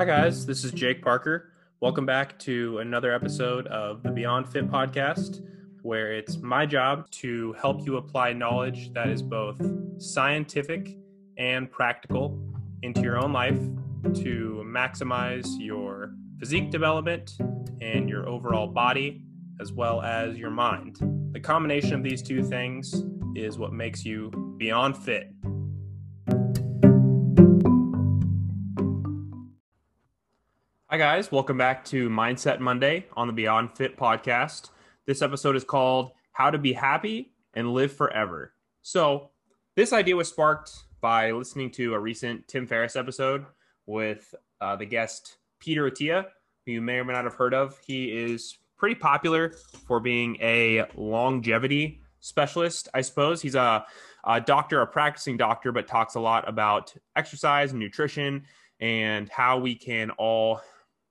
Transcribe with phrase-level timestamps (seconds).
[0.00, 0.46] Hi, guys.
[0.46, 1.52] This is Jake Parker.
[1.80, 5.46] Welcome back to another episode of the Beyond Fit podcast,
[5.82, 9.60] where it's my job to help you apply knowledge that is both
[9.98, 10.96] scientific
[11.36, 12.42] and practical
[12.80, 13.60] into your own life
[14.22, 17.36] to maximize your physique development
[17.82, 19.22] and your overall body,
[19.60, 20.96] as well as your mind.
[21.32, 23.04] The combination of these two things
[23.36, 25.30] is what makes you beyond fit.
[30.92, 31.30] Hi, guys.
[31.30, 34.70] Welcome back to Mindset Monday on the Beyond Fit podcast.
[35.06, 38.54] This episode is called How to Be Happy and Live Forever.
[38.82, 39.30] So,
[39.76, 43.46] this idea was sparked by listening to a recent Tim Ferriss episode
[43.86, 46.24] with uh, the guest Peter Attia,
[46.66, 47.78] who you may or may not have heard of.
[47.86, 49.54] He is pretty popular
[49.86, 53.40] for being a longevity specialist, I suppose.
[53.40, 53.86] He's a,
[54.24, 58.42] a doctor, a practicing doctor, but talks a lot about exercise and nutrition
[58.80, 60.62] and how we can all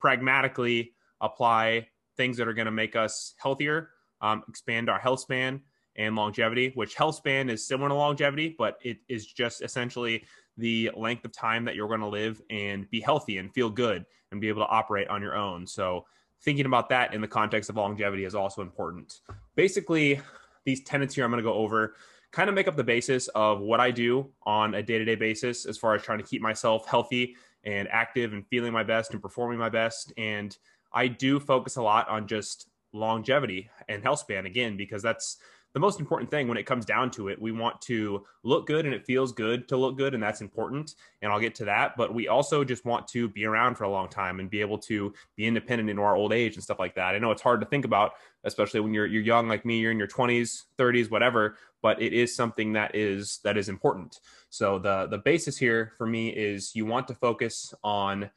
[0.00, 5.60] pragmatically apply things that are going to make us healthier, um, expand our health span
[5.96, 10.24] and longevity, which health span is similar to longevity, but it is just essentially
[10.56, 14.04] the length of time that you're going to live and be healthy and feel good
[14.30, 15.66] and be able to operate on your own.
[15.66, 16.06] So,
[16.42, 19.20] thinking about that in the context of longevity is also important.
[19.54, 20.20] Basically,
[20.64, 21.94] these tenets here I'm going to go over
[22.36, 25.14] kind of make up the basis of what I do on a day to day
[25.14, 27.34] basis as far as trying to keep myself healthy
[27.64, 30.12] and active and feeling my best and performing my best.
[30.18, 30.54] And
[30.92, 35.38] I do focus a lot on just longevity and health span again, because that's
[35.72, 37.40] the most important thing when it comes down to it.
[37.40, 40.94] We want to look good and it feels good to look good, and that's important.
[41.20, 41.98] And I'll get to that.
[41.98, 44.78] But we also just want to be around for a long time and be able
[44.78, 47.14] to be independent into our old age and stuff like that.
[47.14, 48.12] I know it's hard to think about,
[48.44, 51.56] especially when you're you're young like me, you're in your 20s, 30s, whatever,
[51.86, 54.18] but it is something that is that is important.
[54.50, 58.28] So the the basis here for me is you want to focus on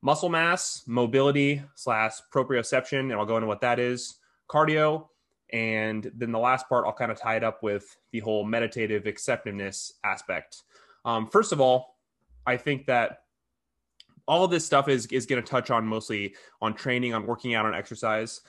[0.00, 5.08] muscle mass, mobility slash proprioception, and I'll go into what that is, cardio,
[5.52, 9.08] and then the last part, I'll kind of tie it up with the whole meditative
[9.08, 10.62] acceptiveness aspect.
[11.04, 11.96] Um, first of all,
[12.46, 13.22] I think that
[14.28, 17.66] all this stuff is is going to touch on mostly on training, on working out,
[17.66, 18.42] on exercise.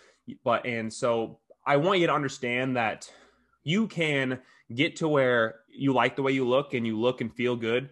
[0.43, 3.11] But and so I want you to understand that
[3.65, 4.39] you can
[4.73, 7.89] get to where you like the way you look and you look and feel good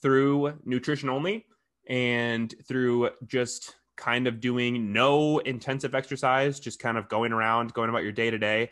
[0.00, 1.46] through nutrition only
[1.88, 7.88] and through just kind of doing no intensive exercise, just kind of going around, going
[7.88, 8.70] about your day to day.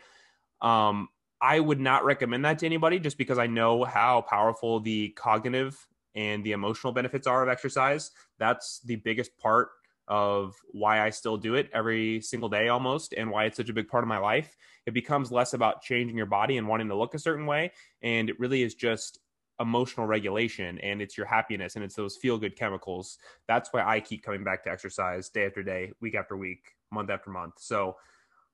[0.61, 5.85] I would not recommend that to anybody just because I know how powerful the cognitive
[6.15, 8.11] and the emotional benefits are of exercise.
[8.39, 9.69] That's the biggest part
[10.07, 13.73] of why I still do it every single day almost and why it's such a
[13.73, 14.55] big part of my life.
[14.85, 17.71] It becomes less about changing your body and wanting to look a certain way.
[18.01, 19.19] And it really is just
[19.59, 23.17] emotional regulation and it's your happiness and it's those feel good chemicals.
[23.47, 27.09] That's why I keep coming back to exercise day after day, week after week, month
[27.09, 27.53] after month.
[27.57, 27.95] So,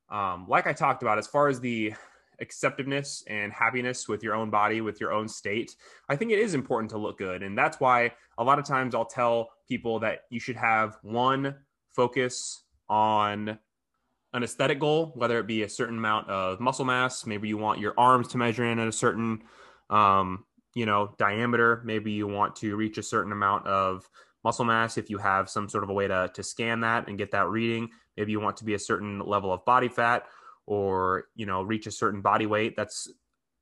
[0.10, 1.94] um, like I talked about, as far as the
[2.42, 5.76] acceptiveness and happiness with your own body, with your own state,
[6.10, 7.44] I think it is important to look good.
[7.44, 11.56] And that's why a lot of times I'll tell people that you should have one
[11.96, 13.58] focus on
[14.34, 17.80] an aesthetic goal, whether it be a certain amount of muscle mass, maybe you want
[17.80, 19.44] your arms to measure in at a certain
[19.90, 21.82] um, you know diameter.
[21.86, 24.10] Maybe you want to reach a certain amount of
[24.44, 27.18] muscle mass if you have some sort of a way to, to scan that and
[27.18, 27.90] get that reading.
[28.18, 30.24] Maybe you want to be a certain level of body fat
[30.66, 33.10] or you know reach a certain body weight that's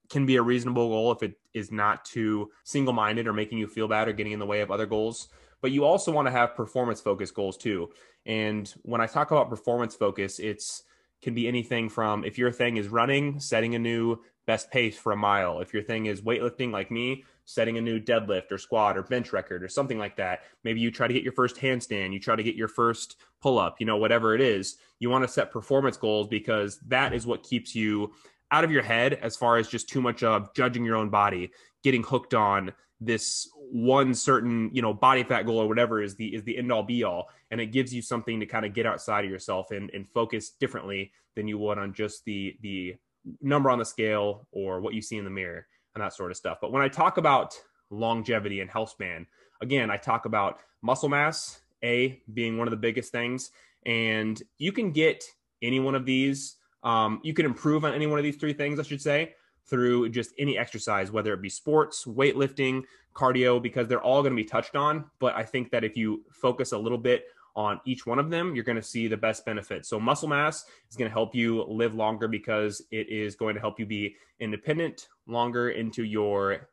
[0.10, 3.88] can be a reasonable goal if it is not too single-minded or making you feel
[3.88, 5.30] bad or getting in the way of other goals.
[5.62, 7.90] But you also want to have performance focused goals too.
[8.26, 10.84] And when i talk about performance focus it's
[11.22, 14.20] can be anything from if your thing is running setting a new
[14.50, 15.60] best pace for a mile.
[15.60, 19.32] If your thing is weightlifting like me, setting a new deadlift or squat or bench
[19.32, 20.40] record or something like that.
[20.64, 23.60] Maybe you try to get your first handstand, you try to get your first pull
[23.60, 24.78] up, you know, whatever it is.
[24.98, 28.12] You want to set performance goals because that is what keeps you
[28.50, 31.52] out of your head as far as just too much of judging your own body,
[31.84, 36.34] getting hooked on this one certain, you know, body fat goal or whatever is the
[36.34, 37.30] is the end all be all.
[37.52, 40.50] And it gives you something to kind of get outside of yourself and, and focus
[40.50, 42.96] differently than you would on just the the
[43.42, 46.38] number on the scale or what you see in the mirror and that sort of
[46.38, 46.58] stuff.
[46.62, 49.28] But when I talk about longevity and health span,
[49.62, 53.52] again, I talk about muscle mass, A, being one of the biggest things.
[53.86, 55.24] And you can get
[55.62, 58.80] any one of these, um, you can improve on any one of these three things,
[58.80, 62.84] I should say, through just any exercise, whether it be sports, weightlifting,
[63.20, 65.06] cardio, because they're all going to be touched on.
[65.20, 67.26] But I think that if you focus a little bit
[67.56, 69.86] on each one of them, you're going to see the best benefit.
[69.86, 73.62] So, muscle mass is going to help you live longer because it is going to
[73.62, 76.70] help you be independent longer into your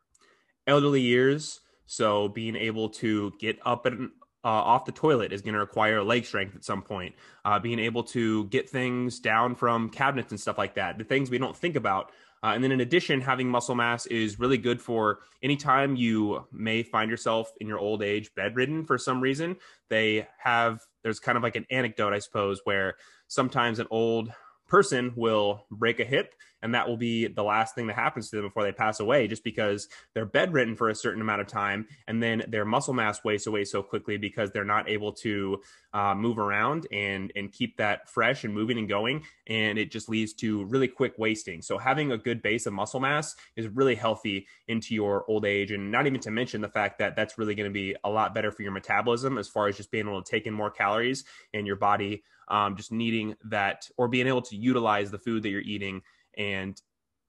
[0.66, 1.60] elderly years.
[1.86, 4.10] So, being able to get up and
[4.44, 7.16] uh, off the toilet is going to require leg strength at some point.
[7.44, 11.30] Uh, being able to get things down from cabinets and stuff like that, the things
[11.30, 12.12] we don't think about.
[12.42, 16.82] Uh, and then in addition, having muscle mass is really good for anytime you may
[16.82, 19.56] find yourself in your old age bedridden for some reason.
[19.88, 22.96] They have, there's kind of like an anecdote, I suppose, where
[23.28, 24.32] sometimes an old
[24.68, 28.36] person will break a hip and that will be the last thing that happens to
[28.36, 31.86] them before they pass away just because they're bedridden for a certain amount of time
[32.08, 35.60] and then their muscle mass wastes away so quickly because they're not able to
[35.92, 40.08] uh, move around and and keep that fresh and moving and going and it just
[40.08, 41.62] leads to really quick wasting.
[41.62, 45.70] So having a good base of muscle mass is really healthy into your old age
[45.70, 48.34] and not even to mention the fact that that's really going to be a lot
[48.34, 51.24] better for your metabolism as far as just being able to take in more calories
[51.54, 55.48] and your body um, just needing that or being able to utilize the food that
[55.48, 56.02] you're eating
[56.36, 56.80] and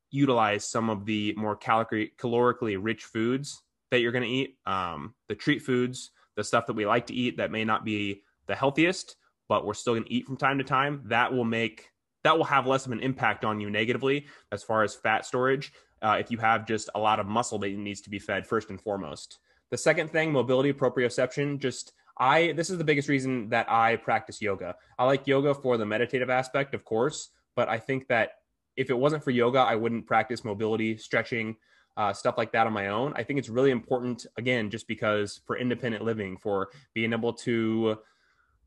[0.10, 3.62] utilize some of the more caloric- calorically rich foods
[3.92, 7.14] that you're going to eat, um, the treat foods, the stuff that we like to
[7.14, 9.16] eat that may not be the healthiest,
[9.50, 11.02] but we're still going to eat from time to time.
[11.06, 11.90] That will make
[12.24, 15.72] that will have less of an impact on you negatively as far as fat storage.
[16.02, 18.70] Uh, if you have just a lot of muscle that needs to be fed first
[18.70, 19.40] and foremost.
[19.72, 24.42] The second thing, mobility proprioception, just I this is the biggest reason that I practice
[24.42, 24.76] yoga.
[24.98, 28.32] I like yoga for the meditative aspect, of course, but I think that
[28.78, 31.58] if it wasn't for yoga, I wouldn't practice mobility, stretching,
[31.98, 33.12] uh, stuff like that on my own.
[33.16, 37.98] I think it's really important, again, just because for independent living, for being able to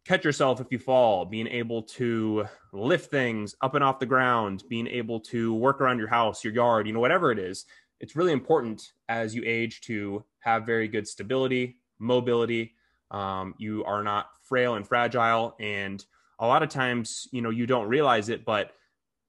[0.05, 4.65] catch yourself if you fall, being able to lift things up and off the ground,
[4.69, 7.67] being able to work around your house, your yard, you know, whatever it is.
[8.01, 12.75] It's really important as you age to have very good stability, mobility,
[13.11, 15.55] um, you are not frail and fragile.
[15.61, 16.05] And
[16.39, 18.73] a lot of times, you know, you don't realize it, but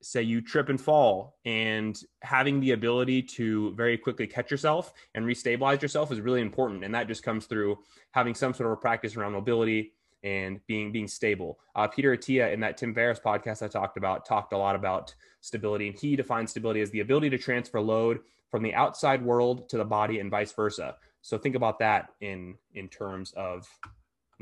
[0.01, 5.25] say you trip and fall and having the ability to very quickly catch yourself and
[5.25, 7.77] restabilize yourself is really important and that just comes through
[8.12, 9.94] having some sort of a practice around mobility
[10.24, 14.25] and being being stable uh, peter attia in that tim ferriss podcast i talked about
[14.25, 18.19] talked a lot about stability and he defines stability as the ability to transfer load
[18.50, 22.56] from the outside world to the body and vice versa so think about that in
[22.74, 23.68] in terms of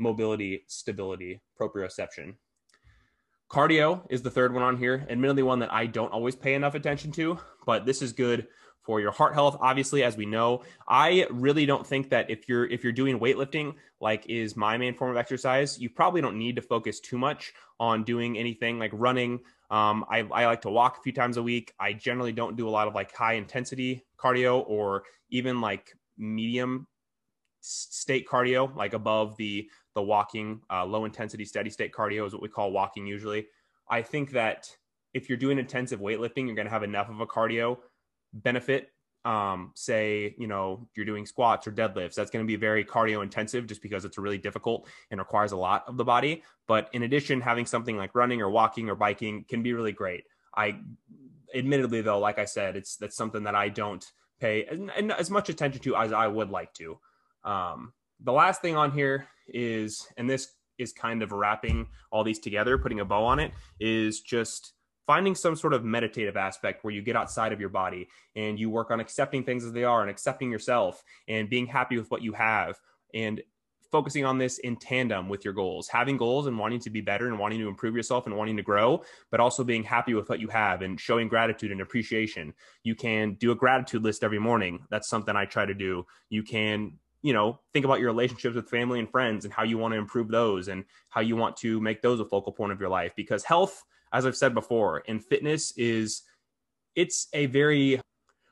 [0.00, 2.34] mobility, stability, proprioception.
[3.50, 5.04] Cardio is the third one on here.
[5.10, 8.46] Admittedly, one that I don't always pay enough attention to, but this is good
[8.82, 9.56] for your heart health.
[9.60, 13.74] Obviously, as we know, I really don't think that if you're if you're doing weightlifting,
[14.00, 17.52] like is my main form of exercise, you probably don't need to focus too much
[17.80, 19.40] on doing anything like running.
[19.70, 21.74] Um, I, I like to walk a few times a week.
[21.78, 26.86] I generally don't do a lot of like high intensity cardio or even like medium
[27.60, 29.68] state cardio, like above the
[30.00, 33.48] the walking, uh, low intensity steady state cardio is what we call walking usually.
[33.90, 34.74] I think that
[35.12, 37.76] if you're doing intensive weightlifting, you're going to have enough of a cardio
[38.32, 38.88] benefit.
[39.26, 43.22] Um, say, you know, you're doing squats or deadlifts, that's going to be very cardio
[43.22, 46.42] intensive just because it's really difficult and requires a lot of the body.
[46.66, 50.24] But in addition, having something like running or walking or biking can be really great.
[50.56, 50.78] I
[51.54, 54.04] admittedly though, like I said, it's that's something that I don't
[54.40, 54.64] pay
[55.18, 56.98] as much attention to as I would like to.
[57.44, 62.38] Um, the last thing on here is, and this is kind of wrapping all these
[62.38, 64.72] together, putting a bow on it, is just
[65.06, 68.70] finding some sort of meditative aspect where you get outside of your body and you
[68.70, 72.22] work on accepting things as they are and accepting yourself and being happy with what
[72.22, 72.78] you have
[73.12, 73.42] and
[73.90, 77.26] focusing on this in tandem with your goals, having goals and wanting to be better
[77.26, 79.02] and wanting to improve yourself and wanting to grow,
[79.32, 82.54] but also being happy with what you have and showing gratitude and appreciation.
[82.84, 84.86] You can do a gratitude list every morning.
[84.90, 86.06] That's something I try to do.
[86.28, 86.92] You can
[87.22, 89.98] you know think about your relationships with family and friends and how you want to
[89.98, 93.12] improve those and how you want to make those a focal point of your life
[93.16, 96.22] because health as i've said before and fitness is
[96.94, 98.00] it's a very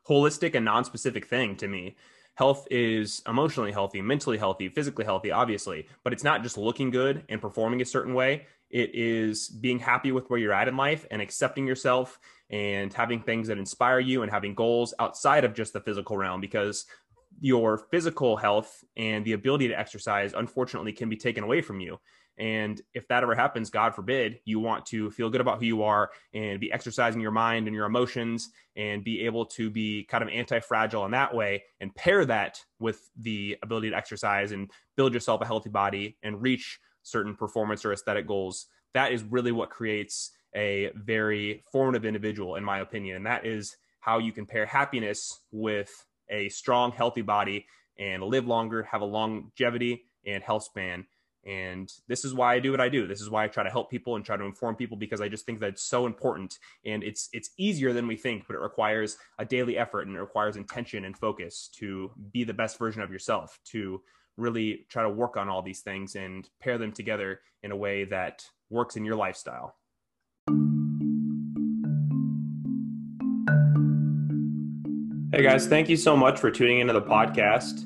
[0.08, 1.96] holistic and non-specific thing to me
[2.38, 7.24] health is emotionally healthy, mentally healthy, physically healthy, obviously, but it's not just looking good
[7.28, 8.46] and performing a certain way.
[8.70, 13.22] It is being happy with where you're at in life and accepting yourself and having
[13.22, 16.86] things that inspire you and having goals outside of just the physical realm because
[17.40, 21.98] your physical health and the ability to exercise unfortunately can be taken away from you
[22.38, 25.82] and if that ever happens, God forbid, you want to feel good about who you
[25.82, 30.22] are and be exercising your mind and your emotions and be able to be kind
[30.22, 34.70] of anti fragile in that way and pair that with the ability to exercise and
[34.96, 38.66] build yourself a healthy body and reach certain performance or aesthetic goals.
[38.94, 43.16] That is really what creates a very formative individual, in my opinion.
[43.16, 47.66] And that is how you can pair happiness with a strong, healthy body
[47.98, 51.06] and live longer, have a longevity and health span
[51.48, 53.06] and this is why I do what I do.
[53.06, 55.28] This is why I try to help people and try to inform people because I
[55.28, 59.16] just think that's so important and it's it's easier than we think, but it requires
[59.38, 63.10] a daily effort and it requires intention and focus to be the best version of
[63.10, 64.02] yourself, to
[64.36, 68.04] really try to work on all these things and pair them together in a way
[68.04, 69.74] that works in your lifestyle.
[75.30, 77.84] Hey guys, thank you so much for tuning into the podcast.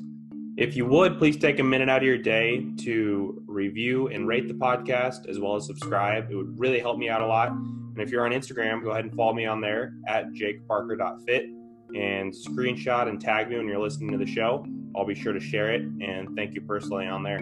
[0.55, 4.47] If you would, please take a minute out of your day to review and rate
[4.47, 6.31] the podcast as well as subscribe.
[6.31, 7.49] It would really help me out a lot.
[7.49, 11.47] And if you're on Instagram, go ahead and follow me on there at jakeparker.fit
[11.93, 14.65] and screenshot and tag me when you're listening to the show.
[14.95, 17.39] I'll be sure to share it and thank you personally on there.